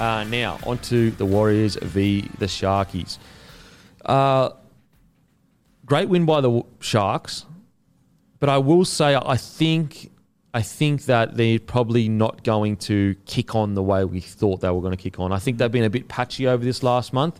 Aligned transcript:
Uh, 0.00 0.24
now, 0.24 0.58
on 0.64 0.78
to 0.78 1.10
the 1.10 1.26
Warriors 1.26 1.76
v. 1.76 2.26
the 2.38 2.46
Sharkies. 2.46 3.18
Uh, 4.02 4.48
great 5.84 6.08
win 6.08 6.24
by 6.24 6.40
the 6.40 6.62
Sharks, 6.80 7.44
but 8.38 8.48
I 8.48 8.56
will 8.56 8.86
say 8.86 9.14
I 9.14 9.36
think 9.36 10.10
I 10.54 10.62
think 10.62 11.04
that 11.04 11.36
they're 11.36 11.58
probably 11.58 12.08
not 12.08 12.44
going 12.44 12.78
to 12.78 13.14
kick 13.26 13.54
on 13.54 13.74
the 13.74 13.82
way 13.82 14.06
we 14.06 14.20
thought 14.20 14.62
they 14.62 14.70
were 14.70 14.80
going 14.80 14.96
to 14.96 15.02
kick 15.02 15.20
on. 15.20 15.32
I 15.32 15.38
think 15.38 15.58
they've 15.58 15.70
been 15.70 15.84
a 15.84 15.90
bit 15.90 16.08
patchy 16.08 16.48
over 16.48 16.64
this 16.64 16.82
last 16.82 17.12
month. 17.12 17.38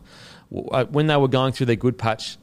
Uh, 0.70 0.84
When 0.84 1.06
they 1.06 1.16
were 1.16 1.28
going 1.28 1.54
through 1.54 1.66
their 1.66 1.76
good 1.76 1.96
patch, 1.96 2.36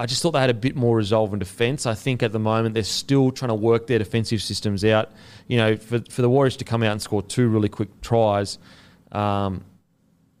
I 0.00 0.06
just 0.06 0.20
thought 0.20 0.32
they 0.32 0.40
had 0.40 0.50
a 0.50 0.54
bit 0.54 0.74
more 0.74 0.96
resolve 0.96 1.32
in 1.32 1.38
defence. 1.38 1.86
I 1.86 1.94
think 1.94 2.24
at 2.24 2.32
the 2.32 2.40
moment 2.40 2.74
they're 2.74 2.82
still 2.82 3.30
trying 3.30 3.50
to 3.50 3.54
work 3.54 3.86
their 3.86 4.00
defensive 4.00 4.42
systems 4.42 4.84
out. 4.84 5.12
You 5.46 5.58
know, 5.58 5.76
for, 5.76 6.00
for 6.10 6.22
the 6.22 6.28
Warriors 6.28 6.56
to 6.56 6.64
come 6.64 6.82
out 6.82 6.90
and 6.90 7.00
score 7.00 7.22
two 7.22 7.48
really 7.48 7.68
quick 7.68 8.00
tries, 8.02 8.58
um, 9.12 9.64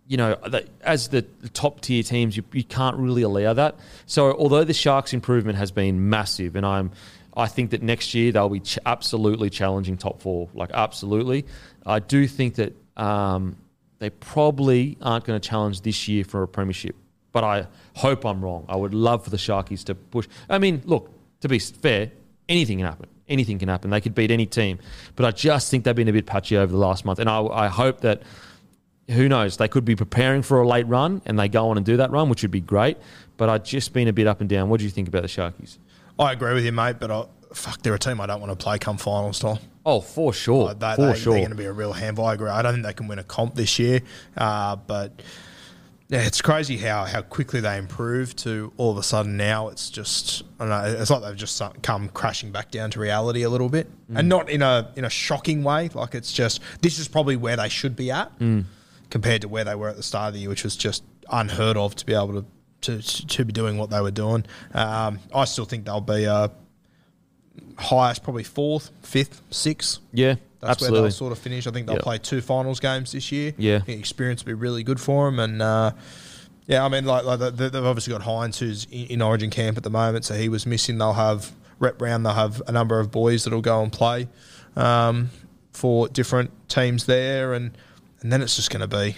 you 0.08 0.16
know, 0.16 0.36
as 0.82 1.08
the 1.08 1.26
the 1.40 1.48
top 1.48 1.80
tier 1.80 2.02
teams, 2.02 2.36
you, 2.36 2.44
you 2.52 2.64
can't 2.64 2.96
really 2.96 3.22
allow 3.22 3.52
that. 3.52 3.76
So 4.06 4.32
although 4.34 4.64
the 4.64 4.74
Sharks' 4.74 5.12
improvement 5.12 5.58
has 5.58 5.70
been 5.70 6.08
massive, 6.08 6.54
and 6.54 6.64
I'm, 6.64 6.92
I 7.36 7.48
think 7.48 7.70
that 7.70 7.82
next 7.82 8.14
year 8.14 8.30
they'll 8.32 8.48
be 8.48 8.60
ch- 8.60 8.78
absolutely 8.86 9.50
challenging 9.50 9.96
top 9.96 10.20
four, 10.20 10.48
like 10.54 10.70
absolutely. 10.72 11.44
I 11.84 11.98
do 11.98 12.26
think 12.28 12.54
that 12.56 12.74
um, 12.96 13.56
they 13.98 14.10
probably 14.10 14.96
aren't 15.02 15.24
going 15.24 15.40
to 15.40 15.48
challenge 15.48 15.80
this 15.80 16.06
year 16.06 16.24
for 16.24 16.42
a 16.42 16.48
premiership, 16.48 16.94
but 17.32 17.42
I 17.42 17.66
hope 17.94 18.24
I'm 18.24 18.42
wrong. 18.42 18.64
I 18.68 18.76
would 18.76 18.94
love 18.94 19.24
for 19.24 19.30
the 19.30 19.36
Sharkies 19.36 19.84
to 19.84 19.94
push. 19.94 20.28
I 20.48 20.58
mean, 20.58 20.82
look, 20.84 21.10
to 21.40 21.48
be 21.48 21.58
fair, 21.58 22.12
anything 22.48 22.78
can 22.78 22.86
happen. 22.86 23.08
Anything 23.28 23.58
can 23.58 23.68
happen. 23.68 23.90
They 23.90 24.00
could 24.00 24.14
beat 24.14 24.30
any 24.30 24.46
team, 24.46 24.78
but 25.16 25.26
I 25.26 25.32
just 25.32 25.68
think 25.68 25.82
they've 25.82 25.96
been 25.96 26.06
a 26.06 26.12
bit 26.12 26.26
patchy 26.26 26.56
over 26.56 26.70
the 26.70 26.78
last 26.78 27.04
month, 27.04 27.18
and 27.18 27.28
I, 27.28 27.42
I 27.42 27.66
hope 27.66 28.02
that 28.02 28.22
who 29.10 29.28
knows? 29.28 29.56
They 29.56 29.68
could 29.68 29.84
be 29.84 29.94
preparing 29.96 30.42
for 30.42 30.60
a 30.60 30.66
late 30.68 30.86
run 30.86 31.22
and 31.26 31.38
they 31.38 31.48
go 31.48 31.68
on 31.70 31.76
and 31.76 31.86
do 31.86 31.96
that 31.98 32.10
run, 32.10 32.28
which 32.28 32.42
would 32.42 32.50
be 32.50 32.60
great. 32.60 32.96
But 33.36 33.48
I've 33.48 33.64
just 33.64 33.92
been 33.92 34.08
a 34.08 34.12
bit 34.12 34.26
up 34.26 34.40
and 34.40 34.48
down. 34.48 34.68
What 34.68 34.78
do 34.78 34.84
you 34.84 34.90
think 34.90 35.08
about 35.08 35.22
the 35.22 35.28
Sharkies? 35.28 35.78
I 36.18 36.32
agree 36.32 36.54
with 36.54 36.64
you, 36.64 36.72
mate, 36.72 36.96
but 36.98 37.10
I, 37.10 37.24
fuck, 37.52 37.82
they're 37.82 37.94
a 37.94 37.98
team 37.98 38.20
I 38.20 38.26
don't 38.26 38.40
want 38.40 38.58
to 38.58 38.62
play 38.62 38.78
come 38.78 38.96
finals 38.96 39.38
time. 39.38 39.58
Oh, 39.84 40.00
for 40.00 40.32
sure. 40.32 40.64
Like, 40.66 40.78
they, 40.80 40.94
for 40.96 41.06
they, 41.12 41.18
sure. 41.18 41.32
They're 41.34 41.42
going 41.42 41.50
to 41.50 41.56
be 41.56 41.66
a 41.66 41.72
real 41.72 41.92
handful. 41.92 42.24
I 42.26 42.34
agree. 42.34 42.48
I 42.50 42.62
don't 42.62 42.72
think 42.72 42.86
they 42.86 42.92
can 42.94 43.06
win 43.06 43.18
a 43.18 43.24
comp 43.24 43.54
this 43.54 43.78
year, 43.78 44.00
uh, 44.36 44.74
but 44.76 45.22
yeah, 46.08 46.22
it's 46.24 46.40
crazy 46.40 46.76
how, 46.76 47.04
how 47.04 47.20
quickly 47.20 47.60
they 47.60 47.76
improved 47.76 48.38
to 48.38 48.72
all 48.76 48.90
of 48.92 48.96
a 48.96 49.02
sudden 49.02 49.36
now 49.36 49.68
it's 49.68 49.90
just 49.90 50.42
I 50.60 50.66
don't 50.66 50.68
know. 50.70 51.00
It's 51.00 51.10
like 51.10 51.22
they've 51.22 51.36
just 51.36 51.60
come 51.82 52.08
crashing 52.10 52.52
back 52.52 52.70
down 52.70 52.90
to 52.92 53.00
reality 53.00 53.42
a 53.42 53.50
little 53.50 53.68
bit, 53.68 53.88
Mm. 54.10 54.20
and 54.20 54.28
not 54.28 54.48
in 54.48 54.62
a 54.62 54.92
in 54.94 55.04
a 55.04 55.10
shocking 55.10 55.64
way. 55.64 55.88
Like 55.92 56.14
it's 56.14 56.32
just 56.32 56.60
this 56.80 56.98
is 57.00 57.08
probably 57.08 57.34
where 57.36 57.56
they 57.56 57.68
should 57.68 57.96
be 57.96 58.12
at 58.12 58.36
Mm. 58.38 58.64
Compared 59.10 59.42
to 59.42 59.48
where 59.48 59.64
they 59.64 59.74
were 59.74 59.88
at 59.88 59.96
the 59.96 60.02
start 60.02 60.28
of 60.28 60.34
the 60.34 60.40
year, 60.40 60.48
which 60.48 60.64
was 60.64 60.76
just 60.76 61.02
unheard 61.30 61.76
of 61.76 61.94
to 61.96 62.06
be 62.06 62.14
able 62.14 62.42
to 62.42 62.44
to, 62.82 63.02
to 63.26 63.44
be 63.44 63.52
doing 63.52 63.78
what 63.78 63.90
they 63.90 64.00
were 64.00 64.10
doing. 64.10 64.44
Um, 64.74 65.18
I 65.34 65.44
still 65.46 65.64
think 65.64 65.84
they'll 65.86 66.00
be 66.00 66.26
uh, 66.26 66.48
highest, 67.78 68.22
probably 68.22 68.44
fourth, 68.44 68.90
fifth, 69.02 69.42
sixth. 69.50 69.98
Yeah, 70.12 70.36
That's 70.60 70.80
where 70.82 70.90
they'll 70.90 71.10
sort 71.10 71.32
of 71.32 71.38
finish. 71.38 71.66
I 71.66 71.70
think 71.70 71.86
they'll 71.86 71.96
Yep. 71.96 72.02
play 72.02 72.18
two 72.18 72.40
finals 72.40 72.80
games 72.80 73.12
this 73.12 73.32
year. 73.32 73.54
Yeah. 73.56 73.76
I 73.76 73.80
think 73.80 73.98
experience 74.00 74.44
will 74.44 74.50
be 74.50 74.54
really 74.54 74.82
good 74.82 75.00
for 75.00 75.26
them. 75.30 75.38
And 75.40 75.62
uh, 75.62 75.92
yeah, 76.66 76.84
I 76.84 76.88
mean, 76.88 77.04
like, 77.04 77.24
like 77.24 77.38
they- 77.38 77.68
they've 77.68 77.84
obviously 77.84 78.12
got 78.12 78.22
Hynes, 78.22 78.58
who's 78.58 78.86
in, 78.90 79.06
in 79.06 79.22
Origin 79.22 79.50
camp 79.50 79.76
at 79.76 79.82
the 79.82 79.90
moment, 79.90 80.24
so 80.24 80.34
he 80.34 80.48
was 80.48 80.66
missing. 80.66 80.98
They'll 80.98 81.12
have 81.14 81.52
rep 81.78 82.00
round. 82.00 82.24
They'll 82.26 82.34
have 82.34 82.62
a 82.66 82.72
number 82.72 82.98
of 83.00 83.10
boys 83.10 83.44
that'll 83.44 83.60
go 83.62 83.82
and 83.82 83.92
play 83.92 84.28
um, 84.76 85.30
for 85.72 86.08
different 86.08 86.50
teams 86.68 87.06
there, 87.06 87.52
and 87.54 87.76
and 88.20 88.32
then 88.32 88.42
it's 88.42 88.56
just 88.56 88.70
going 88.70 88.88
to 88.88 88.96
be 88.96 89.16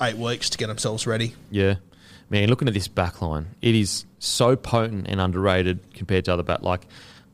eight 0.00 0.16
weeks 0.16 0.50
to 0.50 0.58
get 0.58 0.66
themselves 0.68 1.06
ready. 1.06 1.34
Yeah. 1.50 1.76
Man, 2.30 2.48
looking 2.48 2.66
at 2.68 2.74
this 2.74 2.88
back 2.88 3.20
line, 3.20 3.48
it 3.60 3.74
is 3.74 4.06
so 4.18 4.56
potent 4.56 5.06
and 5.08 5.20
underrated 5.20 5.92
compared 5.94 6.24
to 6.24 6.32
other 6.32 6.42
back 6.42 6.62
like 6.62 6.86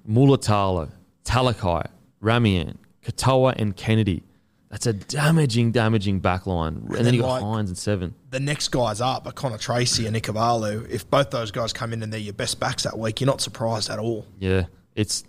Mulitalo, 0.09 0.91
Talakai, 1.25 1.87
Ramien, 2.23 2.77
Katoa, 3.05 3.55
and 3.57 3.77
Kennedy. 3.77 4.23
That's 4.71 4.87
a 4.87 4.93
damaging, 4.93 5.73
damaging 5.73 6.21
back 6.21 6.47
line. 6.47 6.75
And, 6.75 6.91
then 6.91 7.05
then, 7.05 7.15
you 7.15 7.21
got 7.23 7.41
like- 7.41 7.43
Hynes 7.43 7.69
and 7.69 7.79
seven. 7.79 8.15
The 8.31 8.41
next 8.41 8.69
guys 8.69 9.01
up 9.01 9.27
are 9.27 9.33
Connor 9.33 9.57
Tracey 9.57 10.07
and 10.07 10.15
Ikevalu. 10.15 10.91
If 10.91 11.09
both 11.09 11.31
those 11.31 11.51
guys 11.51 11.73
come 11.73 11.93
in 11.93 12.03
and 12.03 12.13
they're 12.13 12.21
your 12.21 12.35
best 12.35 12.61
backs 12.61 12.83
that 12.83 12.99
week, 12.99 13.21
you're 13.21 13.27
not 13.27 13.41
surprised 13.41 13.89
at 13.89 13.99
all. 13.99 14.27
Yeah, 14.39 14.65
it's 14.95 15.25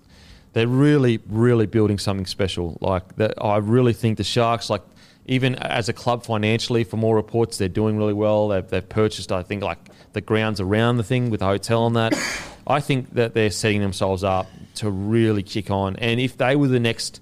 they're 0.54 0.68
really, 0.68 1.20
really 1.28 1.68
building 1.68 2.00
something 2.00 2.26
special. 2.26 2.78
Like 2.82 3.16
that, 3.16 3.36
I 3.42 3.58
really 3.58 3.94
think 3.94 4.18
the 4.18 4.24
Sharks, 4.26 4.70
like 4.70 4.82
even 5.26 5.56
as 5.56 5.90
a 5.90 5.94
club 5.94 6.24
financially, 6.24 6.84
for 6.84 6.98
more 6.98 7.16
reports, 7.16 7.58
they're 7.58 7.70
doing 7.70 7.98
really 7.98 8.14
well. 8.14 8.48
They've, 8.48 8.68
they've 8.68 8.88
purchased, 8.88 9.32
I 9.32 9.44
think, 9.44 9.64
like 9.64 9.78
the 10.14 10.22
grounds 10.22 10.60
around 10.60 10.98
the 10.98 11.04
thing 11.04 11.30
with 11.30 11.42
a 11.42 11.46
hotel 11.46 11.88
and 11.88 11.96
that. 11.96 12.14
I 12.68 12.80
think 12.82 13.14
that 13.16 13.34
they're 13.34 13.50
setting 13.50 13.82
themselves 13.82 14.24
up 14.24 14.48
to 14.76 14.90
really 14.90 15.44
kick 15.44 15.72
on. 15.72 15.96
And 15.96 16.20
if 16.20 16.38
they 16.38 16.56
were 16.56 16.68
the 16.68 16.80
next 16.80 17.22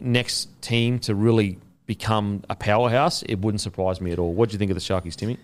next 0.00 0.48
team 0.60 0.98
to 1.00 1.14
really 1.14 1.58
become 1.86 2.42
a 2.50 2.54
powerhouse, 2.54 3.22
it 3.22 3.36
wouldn't 3.36 3.60
surprise 3.60 4.00
me 4.00 4.12
at 4.12 4.18
all. 4.18 4.32
What 4.32 4.50
do 4.50 4.54
you 4.54 4.58
think 4.58 4.70
of 4.70 4.74
the 4.74 4.80
Sharkies, 4.80 5.16
Timmy? 5.16 5.38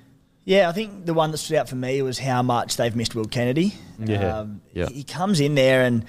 Yeah, 0.45 0.69
I 0.69 0.73
think 0.73 1.07
the 1.07 1.15
one 1.15 1.31
that 1.31 1.39
stood 1.39 1.57
out 1.57 1.69
for 1.69 1.77
me 1.77 2.03
was 2.03 2.19
how 2.19 2.43
much 2.43 2.77
they've 2.77 2.95
missed 2.95 3.15
Will 3.15 3.25
Kennedy. 3.25 3.75
Yeah, 3.99 4.39
um, 4.39 4.61
yeah. 4.73 4.89
He 4.89 5.05
comes 5.05 5.39
in 5.39 5.55
there, 5.55 5.83
and 5.85 6.05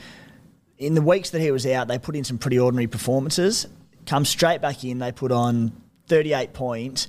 in 0.80 0.96
the 0.96 1.04
weeks 1.04 1.30
that 1.31 1.42
he 1.42 1.52
was 1.52 1.66
out, 1.68 1.88
they 1.88 2.00
put 2.00 2.16
in 2.16 2.24
some 2.24 2.40
pretty 2.40 2.57
ordinary 2.57 2.88
performances. 2.88 3.68
Comes 4.07 4.30
straight 4.30 4.60
back 4.60 4.84
in, 4.84 4.98
they 4.98 5.12
put 5.12 5.31
on 5.31 5.72
38 6.08 6.54
points. 6.54 7.08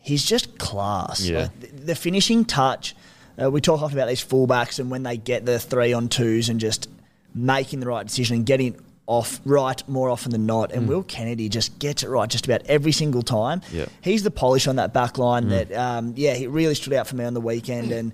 He's 0.00 0.24
just 0.24 0.58
class. 0.58 1.20
Yeah. 1.20 1.42
Like, 1.42 1.60
the, 1.60 1.66
the 1.66 1.94
finishing 1.94 2.44
touch. 2.44 2.94
Uh, 3.40 3.50
we 3.50 3.60
talk 3.60 3.82
often 3.82 3.96
about 3.96 4.08
these 4.08 4.24
fullbacks 4.24 4.78
and 4.78 4.90
when 4.90 5.02
they 5.02 5.16
get 5.16 5.46
the 5.46 5.58
three 5.58 5.92
on 5.92 6.08
twos 6.08 6.48
and 6.48 6.58
just 6.58 6.88
making 7.34 7.80
the 7.80 7.86
right 7.86 8.06
decision 8.06 8.36
and 8.36 8.46
getting 8.46 8.80
off 9.06 9.40
right 9.44 9.88
more 9.88 10.10
often 10.10 10.30
than 10.30 10.44
not. 10.44 10.70
And 10.72 10.86
Will 10.86 11.02
Kennedy 11.02 11.48
just 11.48 11.78
gets 11.78 12.02
it 12.02 12.08
right 12.08 12.28
just 12.28 12.44
about 12.44 12.62
every 12.66 12.92
single 12.92 13.22
time. 13.22 13.62
Yeah. 13.72 13.86
He's 14.02 14.22
the 14.22 14.30
polish 14.30 14.66
on 14.66 14.76
that 14.76 14.92
back 14.92 15.16
line 15.16 15.48
that, 15.48 15.72
um, 15.72 16.12
yeah, 16.14 16.34
he 16.34 16.46
really 16.46 16.74
stood 16.74 16.92
out 16.92 17.06
for 17.06 17.16
me 17.16 17.24
on 17.24 17.32
the 17.32 17.40
weekend. 17.40 17.90
And 17.90 18.12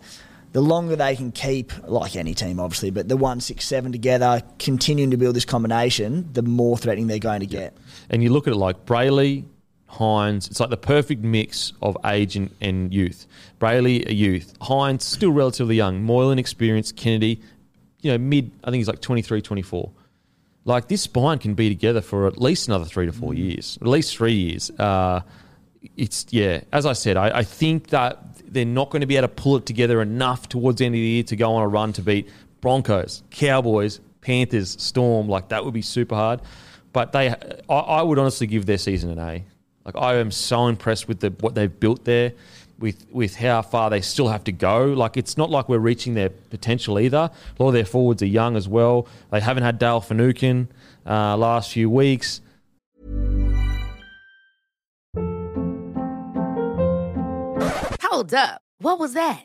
the 0.52 0.60
longer 0.60 0.94
they 0.94 1.16
can 1.16 1.32
keep, 1.32 1.72
like 1.88 2.14
any 2.14 2.32
team, 2.32 2.60
obviously, 2.60 2.90
but 2.90 3.08
the 3.08 3.16
one, 3.16 3.40
six, 3.40 3.66
seven 3.66 3.90
together, 3.90 4.40
continuing 4.60 5.10
to 5.10 5.16
build 5.16 5.34
this 5.34 5.44
combination, 5.44 6.32
the 6.32 6.42
more 6.42 6.78
threatening 6.78 7.08
they're 7.08 7.18
going 7.18 7.40
to 7.40 7.46
get. 7.46 7.76
And 8.08 8.22
you 8.22 8.30
look 8.30 8.46
at 8.46 8.52
it 8.52 8.56
like 8.56 8.86
Brailey, 8.86 9.44
Hynes, 9.98 10.50
it's 10.50 10.60
like 10.60 10.70
the 10.70 10.76
perfect 10.76 11.22
mix 11.22 11.72
of 11.82 11.96
age 12.04 12.36
and, 12.36 12.50
and 12.60 12.92
youth. 12.92 13.26
Brailey, 13.60 14.06
a 14.08 14.12
youth. 14.14 14.54
Hynes, 14.60 15.02
still 15.02 15.30
relatively 15.32 15.76
young. 15.76 16.02
Moylan, 16.02 16.38
experienced. 16.38 16.96
Kennedy, 16.96 17.40
you 18.00 18.10
know, 18.12 18.18
mid, 18.18 18.50
I 18.62 18.70
think 18.70 18.80
he's 18.80 18.88
like 18.88 19.00
23, 19.00 19.40
24. 19.42 19.90
Like 20.66 20.88
this 20.88 21.02
spine 21.02 21.38
can 21.38 21.54
be 21.54 21.68
together 21.68 22.00
for 22.00 22.26
at 22.26 22.40
least 22.40 22.68
another 22.68 22.84
three 22.86 23.06
to 23.06 23.12
four 23.12 23.32
Mm. 23.32 23.38
years, 23.38 23.78
at 23.80 23.86
least 23.86 24.16
three 24.16 24.32
years. 24.34 24.70
Uh, 24.70 25.20
it's, 25.96 26.26
yeah, 26.30 26.60
as 26.72 26.86
I 26.86 26.94
said, 26.94 27.16
I, 27.18 27.38
I 27.38 27.42
think 27.44 27.88
that 27.88 28.18
they're 28.46 28.64
not 28.64 28.88
going 28.90 29.00
to 29.00 29.06
be 29.06 29.16
able 29.16 29.28
to 29.28 29.34
pull 29.34 29.56
it 29.56 29.66
together 29.66 30.00
enough 30.00 30.48
towards 30.48 30.78
the 30.78 30.86
end 30.86 30.94
of 30.94 30.98
the 30.98 31.00
year 31.02 31.22
to 31.24 31.36
go 31.36 31.52
on 31.54 31.62
a 31.62 31.68
run 31.68 31.92
to 31.94 32.02
beat 32.02 32.28
Broncos, 32.62 33.22
Cowboys, 33.30 34.00
Panthers, 34.22 34.80
Storm. 34.82 35.28
Like 35.28 35.48
that 35.48 35.64
would 35.64 35.74
be 35.74 35.82
super 35.82 36.14
hard. 36.14 36.40
But 36.94 37.12
they, 37.12 37.28
I, 37.28 37.74
I 37.74 38.02
would 38.02 38.18
honestly 38.18 38.46
give 38.46 38.64
their 38.66 38.78
season 38.78 39.10
an 39.10 39.18
A. 39.18 39.44
Like 39.84 39.96
I 39.96 40.14
am 40.16 40.30
so 40.30 40.66
impressed 40.66 41.08
with 41.08 41.20
the 41.20 41.30
what 41.40 41.54
they've 41.54 41.80
built 41.80 42.04
there, 42.04 42.32
with 42.78 43.06
with 43.10 43.36
how 43.36 43.62
far 43.62 43.90
they 43.90 44.00
still 44.00 44.28
have 44.28 44.44
to 44.44 44.52
go. 44.52 44.86
Like 44.86 45.16
it's 45.16 45.36
not 45.36 45.50
like 45.50 45.68
we're 45.68 45.78
reaching 45.78 46.14
their 46.14 46.30
potential 46.30 46.98
either. 46.98 47.30
A 47.58 47.62
lot 47.62 47.68
of 47.68 47.74
their 47.74 47.84
forwards 47.84 48.22
are 48.22 48.26
young 48.26 48.56
as 48.56 48.66
well. 48.68 49.06
They 49.30 49.40
haven't 49.40 49.62
had 49.62 49.78
Dale 49.78 50.00
Finucane 50.00 50.68
uh, 51.06 51.36
last 51.36 51.72
few 51.72 51.90
weeks. 51.90 52.40
Hold 58.02 58.32
up. 58.32 58.62
What 58.78 58.98
was 58.98 59.14
that? 59.14 59.44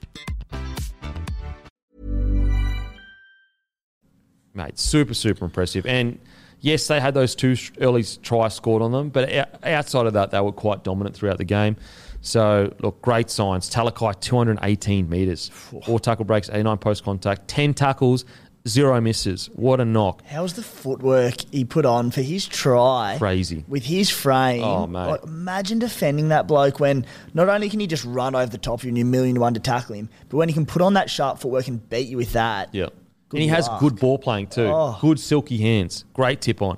mate. 4.53 4.77
Super, 4.77 5.13
super 5.13 5.45
impressive. 5.45 5.85
And 5.85 6.19
yes, 6.59 6.87
they 6.87 6.99
had 6.99 7.13
those 7.13 7.35
two 7.35 7.55
early 7.79 8.03
tries 8.03 8.55
scored 8.55 8.81
on 8.81 8.91
them, 8.91 9.09
but 9.09 9.31
outside 9.63 10.05
of 10.05 10.13
that, 10.13 10.31
they 10.31 10.39
were 10.39 10.51
quite 10.51 10.83
dominant 10.83 11.15
throughout 11.15 11.37
the 11.37 11.45
game. 11.45 11.75
So, 12.21 12.73
look, 12.79 13.01
great 13.01 13.29
signs. 13.31 13.69
Talakai, 13.69 14.19
218 14.19 15.09
metres, 15.09 15.49
four 15.49 15.99
tackle 15.99 16.25
breaks, 16.25 16.49
89 16.49 16.77
post 16.77 17.03
contact, 17.03 17.47
10 17.47 17.73
tackles, 17.73 18.25
zero 18.67 19.01
misses. 19.01 19.49
What 19.55 19.81
a 19.81 19.85
knock. 19.85 20.21
How's 20.27 20.53
the 20.53 20.61
footwork 20.61 21.33
he 21.51 21.65
put 21.65 21.83
on 21.83 22.11
for 22.11 22.21
his 22.21 22.45
try? 22.45 23.15
Crazy. 23.17 23.65
With 23.67 23.83
his 23.83 24.11
frame. 24.11 24.63
Oh, 24.63 24.85
mate. 24.85 25.07
Like, 25.07 25.23
imagine 25.23 25.79
defending 25.79 26.29
that 26.29 26.45
bloke 26.47 26.79
when 26.79 27.07
not 27.33 27.49
only 27.49 27.69
can 27.69 27.79
he 27.79 27.87
just 27.87 28.05
run 28.05 28.35
over 28.35 28.51
the 28.51 28.59
top 28.59 28.81
of 28.81 28.83
you 28.83 28.89
and 28.89 28.97
you're 28.99 29.07
million 29.07 29.33
to 29.33 29.41
one 29.41 29.55
to 29.55 29.59
tackle 29.59 29.95
him, 29.95 30.09
but 30.29 30.37
when 30.37 30.47
he 30.47 30.53
can 30.53 30.67
put 30.67 30.83
on 30.83 30.93
that 30.93 31.09
sharp 31.09 31.39
footwork 31.39 31.67
and 31.67 31.89
beat 31.89 32.07
you 32.07 32.17
with 32.17 32.33
that. 32.33 32.69
Yeah. 32.71 32.89
Good 33.31 33.37
and 33.37 33.43
he 33.43 33.47
has 33.49 33.67
good 33.79 33.99
ball 33.99 34.17
playing 34.19 34.47
too. 34.47 34.67
Oh. 34.71 34.97
Good 35.01 35.19
silky 35.19 35.57
hands. 35.57 36.05
Great 36.13 36.41
tip 36.41 36.61
on. 36.61 36.77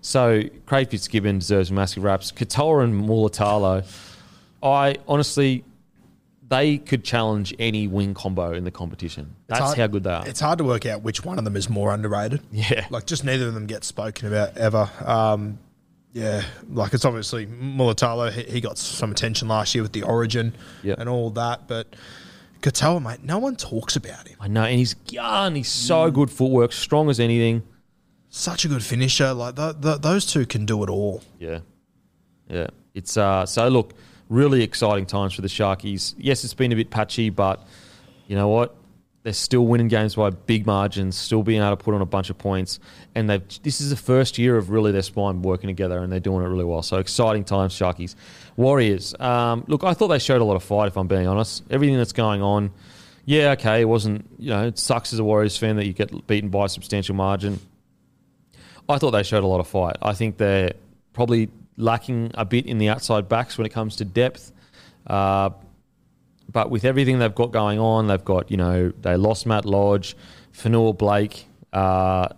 So 0.00 0.42
Craig 0.66 0.90
Fitzgibbon 0.90 1.38
deserves 1.38 1.70
massive 1.70 2.02
raps. 2.02 2.32
Katoa 2.32 2.82
and 2.84 3.08
Mulitalo, 3.08 3.84
I 4.62 4.96
honestly, 5.06 5.64
they 6.48 6.78
could 6.78 7.04
challenge 7.04 7.54
any 7.58 7.86
wing 7.86 8.12
combo 8.14 8.52
in 8.52 8.64
the 8.64 8.70
competition. 8.72 9.36
That's 9.46 9.60
hard- 9.60 9.78
how 9.78 9.86
good 9.86 10.02
they 10.04 10.10
are. 10.12 10.26
It's 10.28 10.40
hard 10.40 10.58
to 10.58 10.64
work 10.64 10.84
out 10.86 11.02
which 11.02 11.24
one 11.24 11.38
of 11.38 11.44
them 11.44 11.56
is 11.56 11.70
more 11.70 11.94
underrated. 11.94 12.40
Yeah. 12.50 12.84
Like, 12.90 13.06
just 13.06 13.24
neither 13.24 13.46
of 13.46 13.54
them 13.54 13.66
get 13.66 13.84
spoken 13.84 14.26
about 14.28 14.56
ever. 14.58 14.90
Um, 15.04 15.58
yeah, 16.12 16.42
like 16.68 16.92
it's 16.92 17.04
obviously 17.06 17.46
Mulitalo. 17.46 18.30
He, 18.32 18.42
he 18.42 18.60
got 18.60 18.76
some 18.76 19.12
attention 19.12 19.48
last 19.48 19.74
year 19.74 19.82
with 19.82 19.92
the 19.92 20.02
Origin 20.02 20.52
Yep. 20.82 20.98
and 20.98 21.08
all 21.08 21.30
that, 21.30 21.68
but 21.68 21.94
Katoa, 22.62 23.02
mate, 23.02 23.22
no 23.22 23.38
one 23.38 23.56
talks 23.56 23.96
about 23.96 24.26
him. 24.28 24.36
I 24.40 24.48
know, 24.48 24.62
and 24.62 24.78
he's 24.78 24.94
young. 25.10 25.56
He's 25.56 25.68
so 25.68 26.10
good 26.10 26.30
footwork, 26.30 26.72
strong 26.72 27.10
as 27.10 27.20
anything. 27.20 27.62
Such 28.30 28.64
a 28.64 28.68
good 28.68 28.82
finisher. 28.82 29.34
Like 29.34 29.56
th- 29.56 29.80
th- 29.82 30.00
those 30.00 30.24
two 30.24 30.46
can 30.46 30.64
do 30.64 30.82
it 30.82 30.88
all. 30.88 31.22
Yeah, 31.38 31.58
yeah. 32.48 32.68
It's 32.94 33.16
uh, 33.16 33.44
so 33.46 33.68
look, 33.68 33.92
really 34.28 34.62
exciting 34.62 35.06
times 35.06 35.34
for 35.34 35.42
the 35.42 35.48
Sharkies. 35.48 36.14
Yes, 36.16 36.44
it's 36.44 36.54
been 36.54 36.72
a 36.72 36.76
bit 36.76 36.88
patchy, 36.90 37.28
but 37.30 37.66
you 38.28 38.36
know 38.36 38.48
what? 38.48 38.74
They're 39.22 39.32
still 39.32 39.66
winning 39.66 39.86
games 39.86 40.16
by 40.16 40.30
big 40.30 40.66
margins, 40.66 41.16
still 41.16 41.44
being 41.44 41.62
able 41.62 41.76
to 41.76 41.84
put 41.84 41.94
on 41.94 42.02
a 42.02 42.06
bunch 42.06 42.28
of 42.28 42.38
points, 42.38 42.80
and 43.14 43.30
they've. 43.30 43.42
This 43.62 43.80
is 43.80 43.90
the 43.90 43.96
first 43.96 44.36
year 44.36 44.56
of 44.56 44.70
really 44.70 44.90
their 44.90 45.02
spine 45.02 45.42
working 45.42 45.68
together, 45.68 46.02
and 46.02 46.12
they're 46.12 46.18
doing 46.18 46.44
it 46.44 46.48
really 46.48 46.64
well. 46.64 46.82
So 46.82 46.96
exciting 46.96 47.44
times, 47.44 47.72
Sharkies. 47.72 48.16
Warriors. 48.56 49.14
Um, 49.20 49.64
look, 49.68 49.84
I 49.84 49.94
thought 49.94 50.08
they 50.08 50.18
showed 50.18 50.40
a 50.40 50.44
lot 50.44 50.56
of 50.56 50.64
fight. 50.64 50.88
If 50.88 50.96
I'm 50.96 51.06
being 51.06 51.28
honest, 51.28 51.62
everything 51.70 51.96
that's 51.96 52.12
going 52.12 52.42
on. 52.42 52.72
Yeah, 53.24 53.52
okay, 53.52 53.82
it 53.82 53.84
wasn't. 53.84 54.28
You 54.38 54.50
know, 54.50 54.66
it 54.66 54.78
sucks 54.78 55.12
as 55.12 55.20
a 55.20 55.24
Warriors 55.24 55.56
fan 55.56 55.76
that 55.76 55.86
you 55.86 55.92
get 55.92 56.26
beaten 56.26 56.50
by 56.50 56.64
a 56.64 56.68
substantial 56.68 57.14
margin. 57.14 57.60
I 58.88 58.98
thought 58.98 59.12
they 59.12 59.22
showed 59.22 59.44
a 59.44 59.46
lot 59.46 59.60
of 59.60 59.68
fight. 59.68 59.96
I 60.02 60.14
think 60.14 60.36
they're 60.36 60.72
probably 61.12 61.48
lacking 61.76 62.32
a 62.34 62.44
bit 62.44 62.66
in 62.66 62.78
the 62.78 62.88
outside 62.88 63.28
backs 63.28 63.56
when 63.56 63.66
it 63.66 63.70
comes 63.70 63.96
to 63.96 64.04
depth. 64.04 64.52
Uh, 65.06 65.50
but 66.52 66.70
with 66.70 66.84
everything 66.84 67.18
they've 67.18 67.34
got 67.34 67.50
going 67.50 67.78
on, 67.78 68.06
they've 68.06 68.24
got, 68.24 68.50
you 68.50 68.56
know, 68.56 68.92
they 69.00 69.16
lost 69.16 69.46
Matt 69.46 69.64
Lodge, 69.64 70.16
Fonua-Blake 70.52 71.46
uh, 71.72 72.28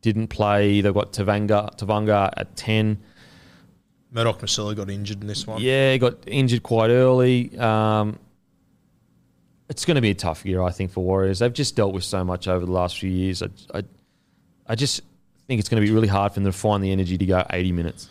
didn't 0.00 0.28
play. 0.28 0.80
They've 0.80 0.94
got 0.94 1.12
Tevaga, 1.12 1.76
Tevaga 1.76 2.32
at 2.36 2.56
10. 2.56 2.98
Murdoch 4.12 4.40
Masilla 4.40 4.74
got 4.76 4.88
injured 4.88 5.20
in 5.20 5.26
this 5.26 5.46
one. 5.46 5.60
Yeah, 5.60 5.92
he 5.92 5.98
got 5.98 6.14
injured 6.26 6.62
quite 6.62 6.90
early. 6.90 7.56
Um, 7.58 8.18
it's 9.68 9.84
going 9.84 9.96
to 9.96 10.00
be 10.00 10.10
a 10.10 10.14
tough 10.14 10.46
year, 10.46 10.62
I 10.62 10.70
think, 10.70 10.92
for 10.92 11.02
Warriors. 11.02 11.40
They've 11.40 11.52
just 11.52 11.74
dealt 11.74 11.92
with 11.92 12.04
so 12.04 12.24
much 12.24 12.46
over 12.46 12.64
the 12.64 12.72
last 12.72 12.98
few 12.98 13.10
years. 13.10 13.42
I, 13.42 13.48
I, 13.74 13.82
I 14.68 14.74
just 14.76 15.00
think 15.48 15.58
it's 15.58 15.68
going 15.68 15.82
to 15.82 15.86
be 15.86 15.92
really 15.92 16.08
hard 16.08 16.32
for 16.32 16.40
them 16.40 16.50
to 16.50 16.56
find 16.56 16.82
the 16.82 16.92
energy 16.92 17.18
to 17.18 17.26
go 17.26 17.44
80 17.50 17.72
minutes. 17.72 18.08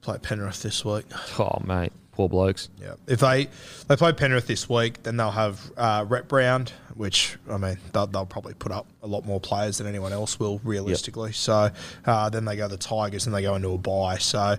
Play 0.00 0.18
Penrith 0.18 0.62
this 0.62 0.84
week. 0.84 1.04
Oh, 1.38 1.62
mate, 1.64 1.92
poor 2.12 2.28
blokes. 2.28 2.68
Yeah, 2.80 2.94
if 3.06 3.20
they 3.20 3.48
they 3.88 3.96
play 3.96 4.12
Penrith 4.12 4.46
this 4.46 4.68
week, 4.68 5.02
then 5.02 5.16
they'll 5.16 5.30
have 5.30 5.60
uh, 5.76 6.04
rep 6.08 6.30
round, 6.30 6.72
which 6.94 7.36
I 7.50 7.56
mean 7.56 7.78
they'll, 7.92 8.06
they'll 8.06 8.26
probably 8.26 8.54
put 8.54 8.70
up 8.72 8.86
a 9.02 9.06
lot 9.06 9.24
more 9.26 9.40
players 9.40 9.78
than 9.78 9.86
anyone 9.86 10.12
else 10.12 10.38
will 10.38 10.60
realistically. 10.64 11.32
So 11.32 11.70
uh, 12.06 12.28
then 12.30 12.44
they 12.44 12.56
go 12.56 12.68
the 12.68 12.76
Tigers 12.76 13.26
and 13.26 13.34
they 13.34 13.42
go 13.42 13.54
into 13.54 13.70
a 13.70 13.78
bye. 13.78 14.18
So 14.18 14.56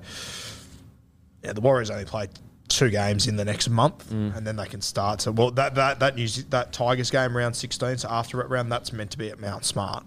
yeah, 1.44 1.54
the 1.54 1.62
Warriors 1.62 1.90
only 1.90 2.06
play 2.06 2.28
two 2.70 2.90
games 2.90 3.28
in 3.28 3.36
the 3.36 3.46
next 3.46 3.70
month, 3.70 4.10
and 4.12 4.48
then 4.48 4.56
they 4.56 4.66
can 4.66 4.82
start. 4.82 5.22
So 5.22 5.32
well, 5.32 5.52
that 5.52 5.76
that 5.76 6.00
that 6.00 6.16
New 6.16 6.28
Ze- 6.28 6.46
that 6.50 6.74
Tigers 6.74 7.12
game 7.12 7.36
round 7.38 7.56
sixteen, 7.56 7.98
so 7.98 8.10
after 8.10 8.38
rep 8.38 8.50
round, 8.50 8.72
that's 8.72 8.92
meant 8.94 9.12
to 9.12 9.18
be 9.18 9.30
at 9.30 9.40
Mount 9.40 9.64
Smart. 9.66 10.04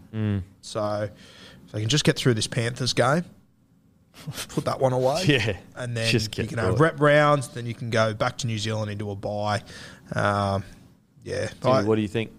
So 0.63 1.09
if 1.67 1.73
they 1.73 1.81
can 1.81 1.89
just 1.89 2.05
get 2.05 2.17
through 2.17 2.35
this 2.35 2.47
Panthers 2.47 2.93
game. 2.93 3.25
Put 4.49 4.65
that 4.65 4.81
one 4.81 4.93
away. 4.93 5.25
Yeah, 5.27 5.57
And 5.77 5.97
then 5.97 6.11
just 6.11 6.37
you 6.39 6.45
can 6.47 6.57
through 6.59 6.65
have 6.67 6.75
it. 6.75 6.81
rep 6.81 7.01
rounds, 7.01 7.49
then 7.49 7.67
you 7.67 7.75
can 7.75 7.91
go 7.91 8.15
back 8.15 8.39
to 8.39 8.47
New 8.47 8.59
Zealand 8.59 8.91
into 8.91 9.11
a 9.11 9.15
bye. 9.17 9.63
Um, 10.15 10.65
yeah. 11.25 11.49
Jimmy, 11.63 11.75
I- 11.75 11.83
what 11.83 11.97
do 11.97 12.03
you 12.03 12.09
think? 12.09 12.33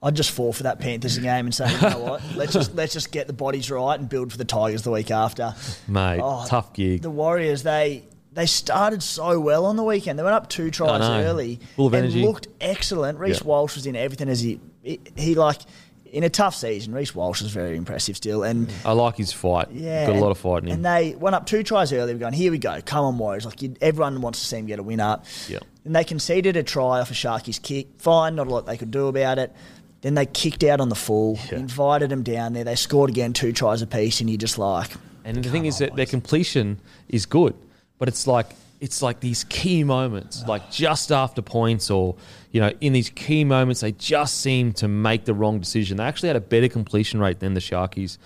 I'd 0.00 0.14
just 0.14 0.30
fall 0.30 0.52
for 0.52 0.62
that 0.62 0.78
Panthers 0.78 1.18
game 1.18 1.46
and 1.46 1.52
say, 1.54 1.68
you 1.72 1.80
know 1.80 1.98
what? 1.98 2.22
Let's 2.36 2.52
just 2.52 2.72
let's 2.76 2.92
just 2.92 3.10
get 3.10 3.26
the 3.26 3.32
bodies 3.32 3.68
right 3.68 3.98
and 3.98 4.08
build 4.08 4.30
for 4.30 4.38
the 4.38 4.44
Tigers 4.44 4.82
the 4.82 4.92
week 4.92 5.10
after. 5.10 5.56
Mate, 5.88 6.20
Oh, 6.22 6.44
tough 6.46 6.72
gig. 6.72 7.02
The 7.02 7.10
Warriors, 7.10 7.64
they 7.64 8.04
they 8.32 8.46
started 8.46 9.02
so 9.02 9.40
well 9.40 9.66
on 9.66 9.74
the 9.74 9.82
weekend. 9.82 10.16
They 10.16 10.22
went 10.22 10.36
up 10.36 10.48
two 10.48 10.70
tries 10.70 11.00
early 11.02 11.58
Full 11.74 11.88
of 11.88 11.94
and 11.94 12.04
energy. 12.04 12.22
looked 12.22 12.46
excellent. 12.60 13.18
Reece 13.18 13.40
Yeah. 13.40 13.46
Walsh 13.48 13.74
was 13.74 13.86
in 13.86 13.96
everything 13.96 14.28
as 14.28 14.40
he, 14.40 14.60
he 14.84 15.00
he 15.16 15.34
like 15.34 15.62
in 16.12 16.24
a 16.24 16.30
tough 16.30 16.54
season. 16.54 16.92
Reece 16.94 17.14
Walsh 17.14 17.42
was 17.42 17.50
very 17.52 17.76
impressive 17.76 18.16
still, 18.16 18.42
and 18.42 18.72
I 18.84 18.92
like 18.92 19.16
his 19.16 19.32
fight. 19.32 19.68
yeah, 19.72 20.06
Got 20.06 20.16
a 20.16 20.20
lot 20.20 20.30
of 20.30 20.38
fight 20.38 20.62
in 20.62 20.68
him. 20.68 20.74
And 20.76 20.84
they 20.84 21.14
went 21.14 21.34
up 21.36 21.46
two 21.46 21.62
tries 21.62 21.92
early. 21.92 22.12
We're 22.14 22.18
going, 22.20 22.32
here 22.32 22.50
we 22.50 22.58
go, 22.58 22.80
come 22.84 23.04
on 23.04 23.18
Warriors! 23.18 23.44
Like 23.44 23.62
you, 23.62 23.74
everyone 23.80 24.20
wants 24.20 24.40
to 24.40 24.46
see 24.46 24.56
him 24.58 24.66
get 24.66 24.78
a 24.78 24.82
win 24.82 25.00
up. 25.00 25.24
Yeah. 25.48 25.58
And 25.84 25.94
they 25.96 26.04
conceded 26.04 26.56
a 26.56 26.62
try 26.62 27.00
off 27.00 27.10
a 27.10 27.14
Sharky's 27.14 27.58
kick. 27.58 27.86
Fine, 27.98 28.36
not 28.36 28.46
a 28.46 28.50
lot 28.50 28.66
they 28.66 28.76
could 28.76 28.90
do 28.90 29.06
about 29.06 29.38
it. 29.38 29.52
Then 30.00 30.14
they 30.14 30.26
kicked 30.26 30.62
out 30.64 30.80
on 30.80 30.88
the 30.90 30.94
full, 30.94 31.38
Yeah. 31.50 31.58
invited 31.58 32.10
them 32.10 32.22
down 32.22 32.52
there. 32.52 32.62
They 32.64 32.76
scored 32.76 33.10
again, 33.10 33.32
two 33.32 33.52
tries 33.52 33.82
apiece, 33.82 34.20
and 34.20 34.28
you're 34.30 34.36
just 34.38 34.58
like, 34.58 34.90
And 35.24 35.42
the 35.42 35.50
thing 35.50 35.66
is 35.66 35.78
that 35.78 35.96
their 35.96 36.06
completion 36.06 36.78
is 37.08 37.26
good, 37.26 37.54
but 37.98 38.06
it's 38.08 38.26
like 38.26 38.46
it's 38.80 39.02
like 39.02 39.20
these 39.20 39.44
key 39.44 39.82
moments, 39.84 40.44
like 40.46 40.70
just 40.70 41.10
after 41.10 41.42
points, 41.42 41.90
or 41.90 42.16
you 42.52 42.60
know, 42.60 42.72
in 42.80 42.92
these 42.92 43.10
key 43.10 43.44
moments, 43.44 43.80
they 43.80 43.92
just 43.92 44.40
seem 44.40 44.72
to 44.74 44.88
make 44.88 45.24
the 45.24 45.34
wrong 45.34 45.58
decision. 45.58 45.96
They 45.96 46.04
actually 46.04 46.28
had 46.28 46.36
a 46.36 46.40
better 46.40 46.68
completion 46.68 47.20
rate 47.20 47.40
than 47.40 47.54
the 47.54 47.60
Sharkies. 47.60 48.18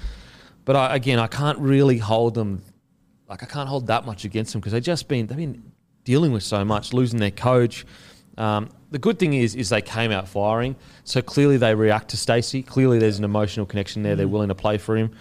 but 0.65 0.77
I, 0.77 0.95
again, 0.95 1.19
I 1.19 1.27
can't 1.27 1.59
really 1.59 1.99
hold 1.99 2.35
them. 2.35 2.63
Like 3.29 3.43
I 3.43 3.47
can't 3.47 3.69
hold 3.69 3.87
that 3.87 4.05
much 4.05 4.25
against 4.25 4.53
them 4.53 4.61
because 4.61 4.73
they've 4.73 4.83
just 4.83 5.09
been 5.09 5.27
they've 5.27 5.39
been 5.39 5.73
dealing 6.05 6.33
with 6.33 6.43
so 6.43 6.65
much, 6.65 6.93
losing 6.93 7.19
their 7.19 7.31
coach. 7.31 7.87
Um, 8.37 8.69
the 8.91 8.99
good 8.99 9.19
thing 9.19 9.35
is, 9.35 9.55
is 9.55 9.71
they 9.71 9.81
came 9.81 10.11
out 10.11 10.29
firing. 10.29 10.77
So 11.05 11.23
clearly 11.23 11.57
they 11.57 11.75
react 11.75 12.09
to 12.11 12.17
Stacey. 12.17 12.63
Clearly 12.63 12.99
there's 12.99 13.19
an 13.19 13.25
emotional 13.25 13.67
connection 13.67 14.03
there. 14.03 14.17
They're 14.17 14.29
willing 14.29 14.49
to 14.49 14.55
play 14.55 14.79
for 14.79 14.97
him. 14.97 15.13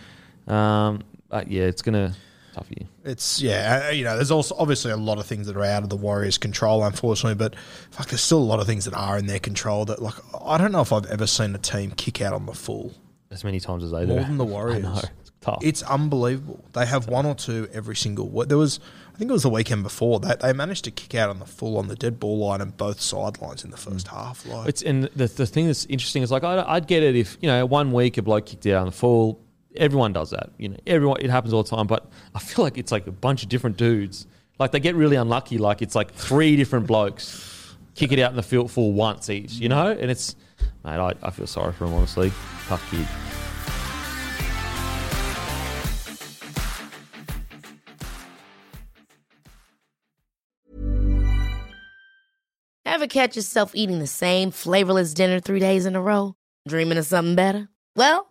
Um, 0.47 1.03
but 1.29 1.49
yeah, 1.49 1.63
it's 1.63 1.81
gonna 1.81 2.13
tough 2.53 2.67
year. 2.69 2.87
It's 3.03 3.41
yeah, 3.41 3.85
uh, 3.87 3.91
you 3.91 4.03
know. 4.03 4.15
There's 4.15 4.31
also 4.31 4.55
obviously 4.57 4.91
a 4.91 4.97
lot 4.97 5.17
of 5.19 5.25
things 5.25 5.47
that 5.47 5.55
are 5.57 5.63
out 5.63 5.83
of 5.83 5.89
the 5.89 5.97
Warriors' 5.97 6.37
control, 6.37 6.83
unfortunately. 6.83 7.35
But 7.35 7.55
fuck, 7.91 8.07
there's 8.07 8.21
still 8.21 8.39
a 8.39 8.43
lot 8.43 8.59
of 8.59 8.67
things 8.67 8.85
that 8.85 8.93
are 8.93 9.17
in 9.17 9.27
their 9.27 9.39
control. 9.39 9.85
That 9.85 10.01
like 10.01 10.15
I 10.45 10.57
don't 10.57 10.71
know 10.71 10.81
if 10.81 10.91
I've 10.93 11.05
ever 11.07 11.27
seen 11.27 11.55
a 11.55 11.59
team 11.59 11.91
kick 11.91 12.21
out 12.21 12.33
on 12.33 12.45
the 12.45 12.53
full 12.53 12.93
As 13.29 13.43
many 13.43 13.59
times 13.59 13.83
as 13.83 13.91
they 13.91 14.01
do. 14.01 14.07
more 14.07 14.21
than 14.21 14.37
the 14.37 14.45
I 14.47 14.49
Warriors. 14.49 14.83
know. 14.83 15.01
It's 15.21 15.31
tough. 15.41 15.59
It's 15.63 15.83
unbelievable. 15.83 16.63
They 16.73 16.85
have 16.85 17.07
one 17.07 17.25
or 17.25 17.35
two 17.35 17.67
every 17.73 17.95
single. 17.95 18.27
There 18.45 18.57
was, 18.57 18.79
I 19.15 19.17
think 19.17 19.29
it 19.29 19.33
was 19.33 19.43
the 19.43 19.49
weekend 19.49 19.83
before 19.83 20.19
that 20.21 20.39
they 20.41 20.53
managed 20.53 20.83
to 20.85 20.91
kick 20.91 21.15
out 21.15 21.29
on 21.29 21.39
the 21.39 21.45
full 21.45 21.77
on 21.77 21.87
the 21.87 21.95
dead 21.95 22.19
ball 22.19 22.37
line 22.39 22.61
and 22.61 22.75
both 22.77 23.01
sidelines 23.01 23.63
in 23.63 23.71
the 23.71 23.77
first 23.77 24.07
half. 24.09 24.45
Like 24.45 24.67
It's 24.69 24.81
and 24.83 25.05
the 25.15 25.27
the 25.27 25.45
thing 25.47 25.67
that's 25.67 25.85
interesting 25.85 26.21
is 26.23 26.31
like 26.31 26.43
I'd, 26.43 26.59
I'd 26.59 26.87
get 26.87 27.01
it 27.03 27.15
if 27.15 27.37
you 27.41 27.47
know 27.47 27.65
one 27.65 27.91
week 27.91 28.17
a 28.17 28.21
bloke 28.21 28.45
kicked 28.47 28.65
out 28.67 28.81
on 28.81 28.85
the 28.87 28.91
full. 28.91 29.39
Everyone 29.75 30.11
does 30.11 30.31
that, 30.31 30.49
you 30.57 30.69
know. 30.69 30.77
Everyone 30.85 31.21
it 31.21 31.29
happens 31.29 31.53
all 31.53 31.63
the 31.63 31.69
time, 31.69 31.87
but 31.87 32.11
I 32.35 32.39
feel 32.39 32.63
like 32.63 32.77
it's 32.77 32.91
like 32.91 33.07
a 33.07 33.11
bunch 33.11 33.43
of 33.43 33.49
different 33.49 33.77
dudes. 33.77 34.27
Like 34.59 34.71
they 34.71 34.79
get 34.79 34.95
really 34.95 35.15
unlucky. 35.15 35.57
Like 35.57 35.81
it's 35.81 35.95
like 35.95 36.11
three 36.13 36.55
different 36.55 36.87
blokes 36.87 37.59
kick 37.95 38.11
it 38.11 38.19
out 38.19 38.31
in 38.31 38.35
the 38.35 38.43
field 38.43 38.71
for 38.71 38.91
once 38.91 39.29
each, 39.29 39.53
you 39.53 39.69
know. 39.69 39.91
And 39.91 40.11
it's 40.11 40.35
mate, 40.83 40.97
I, 40.97 41.13
I 41.23 41.31
feel 41.31 41.47
sorry 41.47 41.73
for 41.73 41.85
him 41.85 41.93
honestly. 41.93 42.31
Tough 42.67 42.89
kid. 42.91 43.07
Ever 52.85 53.07
catch 53.07 53.35
yourself 53.35 53.71
eating 53.73 53.99
the 53.99 54.07
same 54.07 54.51
flavorless 54.51 55.13
dinner 55.13 55.39
three 55.39 55.59
days 55.59 55.85
in 55.85 55.95
a 55.95 56.01
row? 56.01 56.35
Dreaming 56.67 56.97
of 56.97 57.05
something 57.05 57.35
better? 57.35 57.69
Well, 57.95 58.30